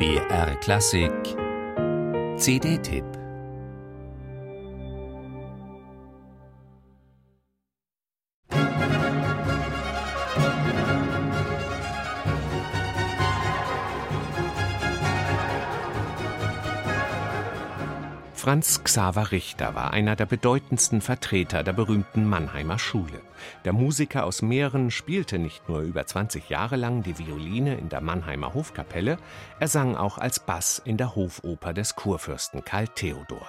BR 0.00 0.54
Klassik. 0.62 1.36
CD-Tipp 2.38 3.19
Franz 18.40 18.82
Xaver 18.84 19.32
Richter 19.32 19.74
war 19.74 19.92
einer 19.92 20.16
der 20.16 20.24
bedeutendsten 20.24 21.02
Vertreter 21.02 21.62
der 21.62 21.74
berühmten 21.74 22.24
Mannheimer 22.24 22.78
Schule. 22.78 23.20
Der 23.66 23.74
Musiker 23.74 24.24
aus 24.24 24.40
Mähren 24.40 24.90
spielte 24.90 25.38
nicht 25.38 25.68
nur 25.68 25.80
über 25.80 26.06
20 26.06 26.48
Jahre 26.48 26.76
lang 26.76 27.02
die 27.02 27.18
Violine 27.18 27.74
in 27.74 27.90
der 27.90 28.00
Mannheimer 28.00 28.54
Hofkapelle, 28.54 29.18
er 29.58 29.68
sang 29.68 29.94
auch 29.94 30.16
als 30.16 30.40
Bass 30.40 30.80
in 30.82 30.96
der 30.96 31.14
Hofoper 31.16 31.74
des 31.74 31.96
Kurfürsten 31.96 32.64
Karl 32.64 32.88
Theodor. 32.88 33.46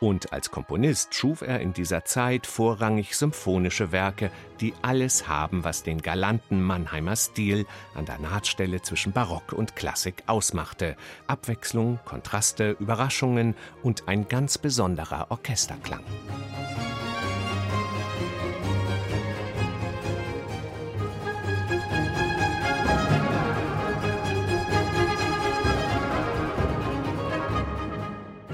Und 0.00 0.32
als 0.32 0.50
Komponist 0.50 1.14
schuf 1.14 1.42
er 1.42 1.60
in 1.60 1.74
dieser 1.74 2.06
Zeit 2.06 2.46
vorrangig 2.46 3.14
symphonische 3.14 3.92
Werke, 3.92 4.30
die 4.60 4.72
alles 4.80 5.28
haben, 5.28 5.62
was 5.62 5.82
den 5.82 6.00
galanten 6.00 6.62
Mannheimer 6.62 7.16
Stil 7.16 7.66
an 7.94 8.06
der 8.06 8.18
Nahtstelle 8.18 8.80
zwischen 8.80 9.12
Barock 9.12 9.52
und 9.52 9.76
Klassik 9.76 10.22
ausmachte. 10.26 10.96
Abwechslung, 11.26 12.00
Kontraste, 12.06 12.76
Überraschungen 12.80 13.54
und 13.82 14.08
ein 14.08 14.26
ganz 14.26 14.56
besonderer 14.56 15.26
Orchesterklang. 15.28 16.02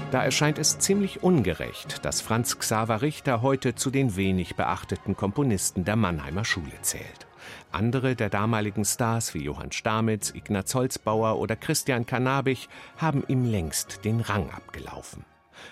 Da 0.09 0.23
erscheint 0.23 0.57
es 0.57 0.79
ziemlich 0.79 1.21
ungerecht, 1.21 2.05
dass 2.05 2.21
Franz 2.21 2.57
Xaver 2.57 3.01
Richter 3.01 3.41
heute 3.41 3.75
zu 3.75 3.91
den 3.91 4.15
wenig 4.15 4.55
beachteten 4.55 5.17
Komponisten 5.17 5.83
der 5.83 5.97
Mannheimer 5.97 6.45
Schule 6.45 6.81
zählt. 6.81 7.27
Andere 7.73 8.15
der 8.15 8.29
damaligen 8.29 8.85
Stars 8.85 9.33
wie 9.33 9.43
Johann 9.43 9.73
Stamitz, 9.73 10.31
Ignaz 10.33 10.73
Holzbauer 10.73 11.37
oder 11.39 11.57
Christian 11.57 12.05
Cannabich 12.05 12.69
haben 12.95 13.25
ihm 13.27 13.43
längst 13.43 14.05
den 14.05 14.21
Rang 14.21 14.49
abgelaufen. 14.49 15.25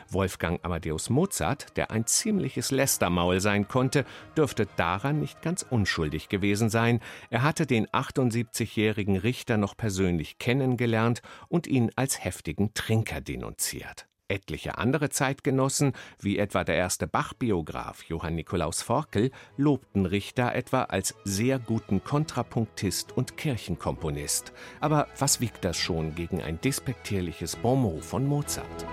Wolfgang 0.09 0.59
Amadeus 0.65 1.09
Mozart, 1.09 1.77
der 1.77 1.91
ein 1.91 2.05
ziemliches 2.05 2.71
Lästermaul 2.71 3.39
sein 3.39 3.69
konnte, 3.69 4.03
dürfte 4.35 4.67
daran 4.75 5.21
nicht 5.21 5.41
ganz 5.43 5.65
unschuldig 5.69 6.27
gewesen 6.27 6.69
sein. 6.69 6.99
Er 7.29 7.43
hatte 7.43 7.65
den 7.65 7.87
78-jährigen 7.87 9.15
Richter 9.15 9.55
noch 9.55 9.77
persönlich 9.77 10.39
kennengelernt 10.39 11.21
und 11.47 11.67
ihn 11.67 11.91
als 11.95 12.21
heftigen 12.21 12.73
Trinker 12.73 13.21
denunziert. 13.21 14.07
Etliche 14.27 14.77
andere 14.77 15.09
Zeitgenossen, 15.09 15.93
wie 16.19 16.37
etwa 16.37 16.63
der 16.63 16.75
erste 16.75 17.07
Bach-Biograf 17.07 18.03
Johann 18.03 18.35
Nikolaus 18.35 18.81
Forkel, 18.81 19.31
lobten 19.57 20.05
Richter 20.05 20.55
etwa 20.55 20.83
als 20.83 21.15
sehr 21.23 21.59
guten 21.59 22.03
Kontrapunktist 22.03 23.15
und 23.15 23.37
Kirchenkomponist. 23.37 24.53
Aber 24.79 25.07
was 25.19 25.41
wiegt 25.41 25.63
das 25.63 25.77
schon 25.77 26.15
gegen 26.15 26.41
ein 26.41 26.59
despektierliches 26.61 27.55
Bonmot 27.55 28.03
von 28.03 28.25
Mozart? 28.25 28.85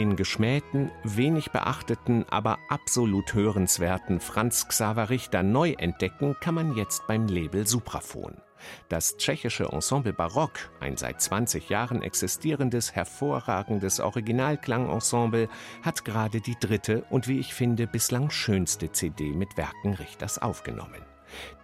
Den 0.00 0.16
geschmähten, 0.16 0.90
wenig 1.04 1.50
beachteten, 1.50 2.24
aber 2.30 2.58
absolut 2.70 3.34
hörenswerten 3.34 4.18
Franz 4.18 4.66
Xaver 4.66 5.10
Richter 5.10 5.42
neu 5.42 5.72
entdecken 5.72 6.34
kann 6.40 6.54
man 6.54 6.74
jetzt 6.74 7.06
beim 7.06 7.26
Label 7.26 7.66
Supraphon. 7.66 8.40
Das 8.88 9.18
tschechische 9.18 9.64
Ensemble 9.64 10.14
Barock, 10.14 10.70
ein 10.80 10.96
seit 10.96 11.20
20 11.20 11.68
Jahren 11.68 12.00
existierendes, 12.00 12.94
hervorragendes 12.94 14.00
Originalklangensemble, 14.00 15.50
hat 15.82 16.06
gerade 16.06 16.40
die 16.40 16.56
dritte 16.58 17.04
und 17.10 17.28
wie 17.28 17.38
ich 17.38 17.52
finde 17.52 17.86
bislang 17.86 18.30
schönste 18.30 18.92
CD 18.92 19.34
mit 19.34 19.58
Werken 19.58 19.92
Richters 19.92 20.38
aufgenommen 20.38 21.09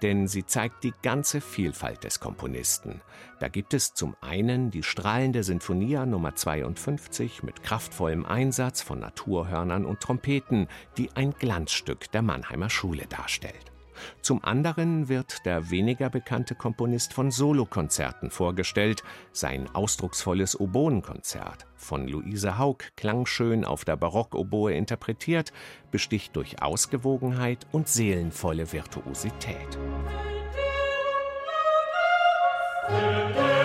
denn 0.03 0.27
sie 0.29 0.47
zeigt 0.47 0.85
die 0.85 0.95
ganze 1.03 1.41
Vielfalt 1.41 2.05
des 2.05 2.21
Komponisten. 2.21 3.01
Da 3.41 3.49
gibt 3.49 3.75
es 3.75 3.95
zum 3.95 4.17
einen 4.21 4.71
die 4.71 4.83
strahlende 4.83 5.43
Sinfonia 5.43 6.07
Nummer 6.07 6.35
52 6.35 7.43
mit 7.43 7.63
kraftvollem 7.63 8.25
Einsatz 8.25 8.83
von 8.83 9.01
Naturhörnern 9.01 9.85
und 9.85 10.01
Trompeten, 10.01 10.69
die 10.97 11.11
ein 11.15 11.33
Glanzstück 11.33 12.11
der 12.13 12.23
Mannheimer 12.23 12.71
Schule 12.71 13.07
darstellt. 13.07 13.76
Zum 14.21 14.45
anderen 14.45 15.09
wird 15.09 15.45
der 15.47 15.71
weniger 15.71 16.11
bekannte 16.11 16.55
Komponist 16.55 17.13
von 17.13 17.31
Solokonzerten 17.31 18.31
vorgestellt. 18.31 19.03
Sein 19.33 19.69
ausdrucksvolles 19.75 20.59
Oboenkonzert, 20.59 21.67
von 21.77 22.09
Luise 22.09 22.59
Haug 22.59 22.79
klangschön 22.97 23.65
auf 23.65 23.85
der 23.85 23.97
Barockoboe 23.97 24.75
interpretiert, 24.75 25.53
besticht 25.91 26.37
durch 26.37 26.63
Ausgewogenheit 26.63 27.67
und 27.73 27.89
seelenvolle 27.89 28.73
Virtuosität. 28.73 29.79
Musik 32.89 33.56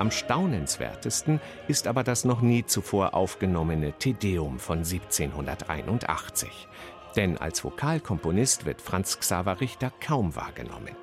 Am 0.00 0.10
staunenswertesten 0.10 1.42
ist 1.68 1.86
aber 1.86 2.02
das 2.02 2.24
noch 2.24 2.40
nie 2.40 2.64
zuvor 2.64 3.12
aufgenommene 3.12 3.92
Tedeum 3.92 4.58
von 4.58 4.78
1781. 4.78 6.68
Denn 7.16 7.36
als 7.36 7.62
Vokalkomponist 7.62 8.64
wird 8.64 8.80
Franz 8.80 9.18
Xaver 9.20 9.60
Richter 9.60 9.92
kaum 10.00 10.34
wahrgenommen. 10.34 10.96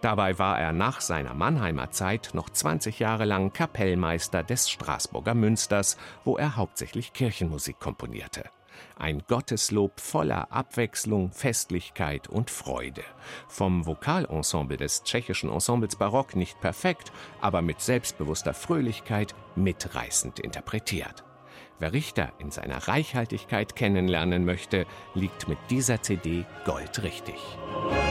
Dabei 0.00 0.38
war 0.38 0.58
er 0.58 0.72
nach 0.72 1.02
seiner 1.02 1.34
Mannheimer 1.34 1.90
Zeit 1.90 2.30
noch 2.32 2.48
20 2.48 2.98
Jahre 2.98 3.26
lang 3.26 3.52
Kapellmeister 3.52 4.42
des 4.42 4.70
Straßburger 4.70 5.34
Münsters, 5.34 5.98
wo 6.24 6.38
er 6.38 6.56
hauptsächlich 6.56 7.12
Kirchenmusik 7.12 7.78
komponierte. 7.78 8.44
Ein 8.96 9.22
Gotteslob 9.28 10.00
voller 10.00 10.52
Abwechslung, 10.52 11.32
Festlichkeit 11.32 12.28
und 12.28 12.50
Freude. 12.50 13.02
Vom 13.48 13.86
Vokalensemble 13.86 14.76
des 14.76 15.02
tschechischen 15.02 15.50
Ensembles 15.50 15.96
Barock 15.96 16.36
nicht 16.36 16.60
perfekt, 16.60 17.12
aber 17.40 17.62
mit 17.62 17.80
selbstbewusster 17.80 18.54
Fröhlichkeit 18.54 19.34
mitreißend 19.56 20.40
interpretiert. 20.40 21.24
Wer 21.78 21.92
Richter 21.92 22.32
in 22.38 22.50
seiner 22.50 22.88
Reichhaltigkeit 22.88 23.76
kennenlernen 23.76 24.44
möchte, 24.44 24.86
liegt 25.14 25.48
mit 25.48 25.58
dieser 25.70 26.02
CD 26.02 26.44
goldrichtig. 26.64 27.36
richtig. 27.36 28.07